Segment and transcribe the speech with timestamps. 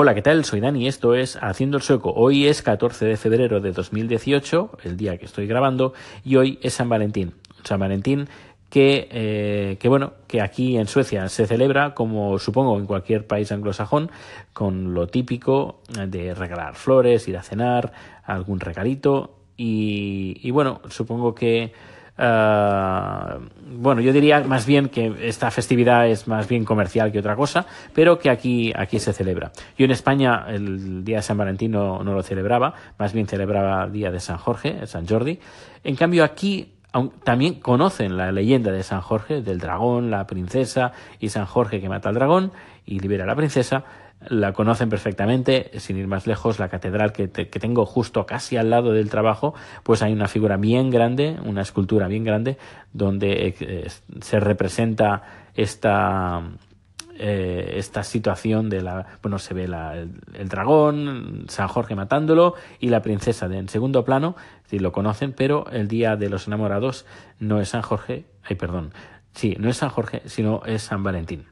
[0.00, 0.44] Hola, ¿qué tal?
[0.44, 2.12] Soy Dani, esto es Haciendo el Sueco.
[2.14, 6.74] Hoy es 14 de febrero de 2018, el día que estoy grabando, y hoy es
[6.74, 7.34] San Valentín.
[7.64, 8.28] San Valentín
[8.70, 13.50] que, eh, que, bueno, que aquí en Suecia se celebra, como supongo en cualquier país
[13.50, 14.12] anglosajón,
[14.52, 17.92] con lo típico de regalar flores, ir a cenar,
[18.22, 21.72] algún regalito, y, bueno, supongo que
[22.20, 23.38] Uh,
[23.88, 27.64] bueno, yo diría más bien que esta festividad es más bien comercial que otra cosa,
[27.94, 29.50] pero que aquí, aquí se celebra.
[29.78, 33.84] Yo en España el día de San Valentín no, no lo celebraba, más bien celebraba
[33.84, 35.38] el día de San Jorge, San Jordi.
[35.84, 36.74] En cambio aquí
[37.24, 41.88] también conocen la leyenda de San Jorge, del dragón, la princesa y San Jorge que
[41.88, 42.52] mata al dragón
[42.84, 43.84] y libera a la princesa
[44.26, 48.92] la conocen perfectamente, sin ir más lejos, la catedral que, tengo justo casi al lado
[48.92, 49.54] del trabajo,
[49.84, 52.58] pues hay una figura bien grande, una escultura bien grande,
[52.92, 53.88] donde eh,
[54.20, 55.22] se representa
[55.54, 56.42] esta,
[57.16, 63.02] eh, esta situación de la, bueno, se ve el, dragón, San Jorge matándolo y la
[63.02, 67.06] princesa en segundo plano, si lo conocen, pero el día de los enamorados
[67.38, 68.92] no es San Jorge, ay, perdón,
[69.32, 71.46] sí, no es San Jorge, sino es San Valentín.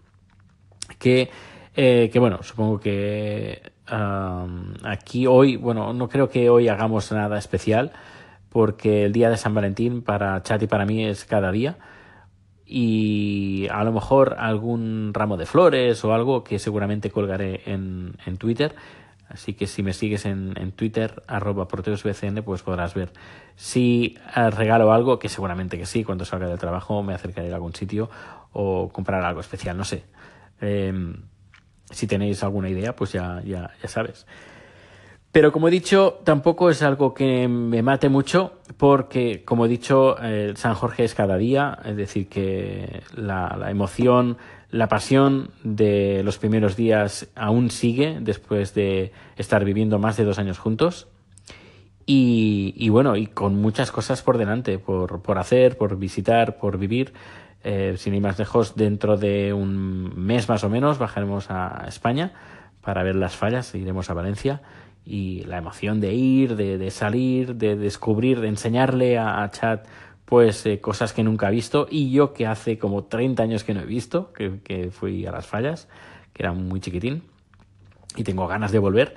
[0.98, 1.31] Que
[1.77, 7.92] eh, que bueno, supongo que aquí hoy, bueno, no creo que hoy hagamos nada especial,
[8.48, 11.77] porque el día de San Valentín para Chat y para mí es cada día.
[12.64, 18.38] Y a lo mejor algún ramo de flores o algo que seguramente colgaré en, en
[18.38, 18.74] Twitter.
[19.28, 23.12] Así que si me sigues en, en Twitter, arroba proteusbcn, pues podrás ver
[23.54, 27.56] si eh, regalo algo, que seguramente que sí, cuando salga del trabajo me acercaré a
[27.56, 28.08] algún sitio
[28.52, 30.04] o comprar algo especial, no sé.
[30.60, 30.92] Eh,
[31.91, 34.27] si tenéis alguna idea, pues ya, ya, ya sabes.
[35.37, 40.17] Pero como he dicho, tampoco es algo que me mate mucho porque, como he dicho,
[40.55, 44.39] San Jorge es cada día, es decir, que la, la, emoción,
[44.70, 50.39] la pasión de los primeros días aún sigue después de estar viviendo más de dos
[50.39, 51.06] años juntos.
[52.06, 56.78] Y, y bueno, y con muchas cosas por delante, por, por hacer, por visitar, por
[56.78, 57.12] vivir.
[57.69, 62.31] Eh, sin ir más lejos, dentro de un mes más o menos bajaremos a España
[62.81, 64.62] para ver las fallas, iremos a Valencia
[65.04, 69.81] y la emoción de ir, de, salir, de descubrir, de enseñarle a, Chad
[70.25, 73.75] pues eh, cosas que nunca ha visto y yo que hace como 30 años que
[73.75, 75.88] no he visto, que, que fui a las fallas,
[76.34, 77.25] que era muy chiquitín
[78.15, 79.16] y tengo ganas de volver.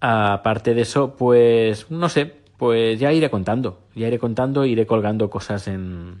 [0.00, 5.30] Aparte de eso, pues no sé, pues ya iré contando, ya iré contando, iré colgando
[5.30, 6.20] cosas en,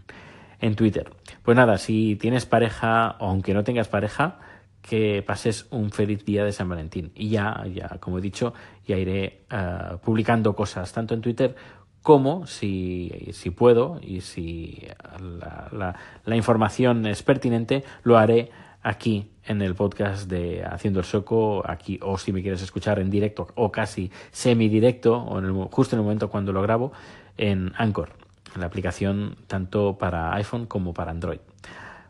[0.60, 1.10] en Twitter.
[1.42, 4.38] Pues nada, si tienes pareja o aunque no tengas pareja,
[4.82, 7.12] que pases un feliz día de San Valentín.
[7.14, 8.54] Y ya, ya como he dicho,
[8.86, 11.54] ya iré uh, publicando cosas tanto en Twitter
[12.02, 14.86] como, si, si puedo y si
[15.20, 18.50] la, información es pertinente, lo haré
[18.82, 23.10] aquí en el podcast de Haciendo el Soco, aquí, o si me quieres escuchar en
[23.10, 26.92] directo o casi semidirecto, o en el, justo en el momento cuando lo grabo,
[27.36, 28.19] en Anchor
[28.56, 31.40] la aplicación tanto para iPhone como para Android.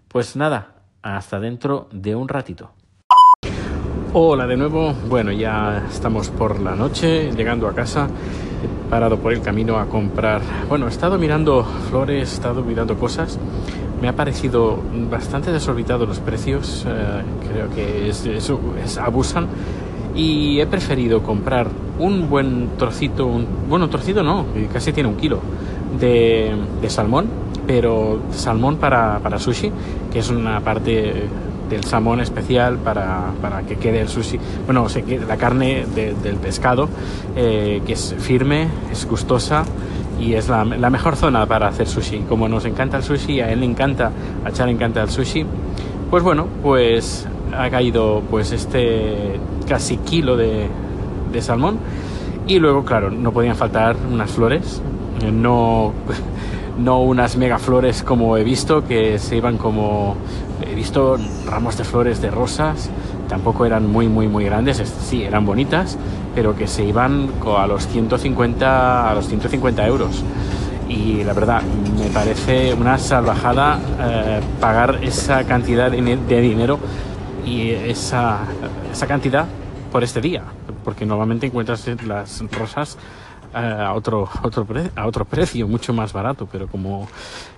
[0.09, 2.71] Pues nada, hasta dentro de un ratito.
[4.13, 9.33] Hola de nuevo, bueno ya estamos por la noche llegando a casa, he parado por
[9.33, 13.39] el camino a comprar, bueno he estado mirando flores, he estado mirando cosas,
[14.01, 18.53] me ha parecido bastante desorbitado los precios, eh, creo que es, es,
[18.83, 19.47] es, abusan.
[20.13, 21.69] Y he preferido comprar
[22.01, 25.39] un buen trocito, un, bueno trocito no, casi tiene un kilo,
[25.99, 26.55] de,
[26.89, 27.27] salmón,
[27.67, 29.71] pero salmón para, para, sushi,
[30.13, 31.29] que es una parte
[31.69, 34.87] del salmón especial para, para que quede el sushi, bueno,
[35.27, 36.89] la carne de, del pescado,
[37.37, 39.65] eh, que es firme, es gustosa
[40.21, 42.25] y es la, la, mejor zona para hacer sushi.
[42.29, 44.11] Como nos encanta el sushi, a él le encanta,
[44.45, 45.47] a Char le encanta el sushi,
[46.11, 47.27] pues bueno, pues
[47.57, 50.67] ha caído pues este casi kilo de,
[51.33, 51.79] de salmón
[52.47, 54.83] y luego, claro, no podían faltar unas flores,
[55.33, 55.93] no,
[56.79, 60.17] no unas mega flores como he visto, que se iban como...
[60.63, 62.91] He visto ramos de flores de rosas,
[63.29, 65.99] tampoco eran muy, muy, muy grandes, sí, eran bonitas,
[66.35, 70.23] pero que se iban a los 150, a los 150 euros.
[70.89, 71.63] Y la verdad,
[71.99, 76.79] me parece una salvajada eh, pagar esa cantidad de dinero
[77.47, 78.41] y esa,
[78.93, 79.47] esa cantidad
[79.91, 80.43] por este día,
[80.85, 82.99] porque normalmente encuentras las rosas
[83.53, 87.09] a otro, otro a otro precio, mucho más barato, pero como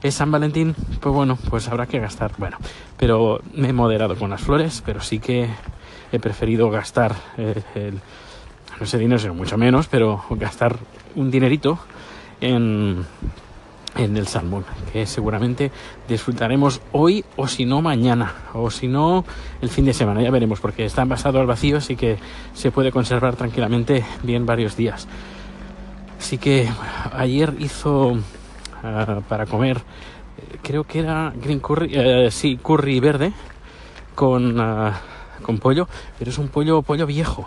[0.02, 2.32] es San Valentín, pues bueno, pues habrá que gastar.
[2.38, 2.56] Bueno,
[2.96, 5.48] pero me he moderado con las flores, pero sí que
[6.10, 8.00] he preferido gastar eh, el,
[8.80, 10.78] no sé dinero, mucho menos, pero gastar
[11.14, 11.78] un dinerito
[12.40, 13.04] en,
[13.96, 15.70] en el salmón, que seguramente
[16.08, 19.24] disfrutaremos hoy o si no mañana, o si no
[19.60, 22.18] el fin de semana, ya veremos, porque está envasado al vacío, así que
[22.54, 25.06] se puede conservar tranquilamente bien varios días.
[26.22, 26.68] Así que
[27.14, 28.16] ayer hizo
[28.84, 29.78] ah, para comer,
[30.62, 33.32] creo que era green curry, eh, sí, curry verde
[34.14, 35.00] con, ah,
[35.42, 35.88] con pollo,
[36.20, 37.44] pero es un pollo, pollo viejo,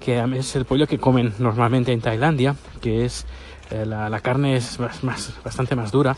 [0.00, 3.24] que es el pollo que comen normalmente en Tailandia, que es
[3.70, 6.14] eh, la, carne es más, bastante más dura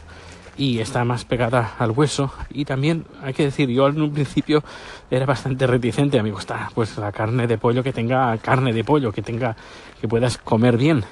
[0.59, 2.33] y está más pegada al hueso.
[2.51, 4.65] Y también hay que decir yo en un principio
[5.09, 8.83] era bastante reticente a mí gusta pues la carne de pollo que tenga carne de
[8.83, 9.57] pollo que tenga
[10.01, 11.05] que puedas comer bien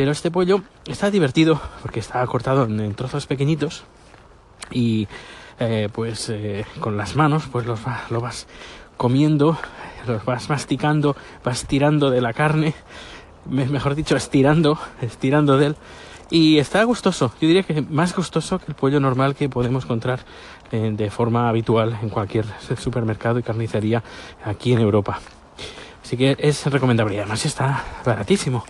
[0.00, 3.84] pero este pollo está divertido porque está cortado en, trozos pequeñitos
[4.70, 5.08] y
[5.58, 8.46] eh, pues eh, con las manos pues los lo vas
[8.96, 9.58] comiendo
[10.06, 12.74] los vas masticando vas tirando de la carne
[13.44, 15.76] mejor dicho, estirando, estirando de él.
[16.30, 20.20] Y está gustoso, yo diría que más gustoso que el pollo normal que podemos encontrar
[20.72, 22.46] eh, de forma habitual en cualquier
[22.78, 24.02] supermercado y carnicería
[24.46, 25.20] aquí en Europa.
[26.02, 28.64] Así que es recomendable además está baratísimo.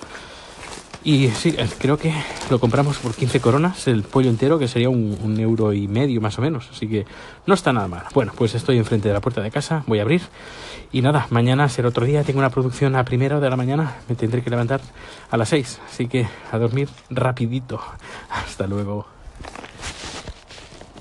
[1.03, 2.13] Y sí, eh, creo que
[2.51, 6.39] lo compramos por 15 coronas, el pollo entero, que sería un, euro y medio más
[6.39, 6.69] o menos.
[6.71, 7.07] Así que
[7.47, 8.05] no está nada mal.
[8.13, 10.21] Bueno, pues estoy enfrente de la puerta de casa, voy a abrir.
[10.93, 12.23] Y nada, mañana será otro día.
[12.23, 13.97] Tengo una producción a primera de la mañana.
[14.09, 14.81] Me tendré que levantar
[15.31, 15.81] a las 6.
[15.89, 17.81] Así que a dormir rapidito.
[18.31, 19.20] Hasta luego.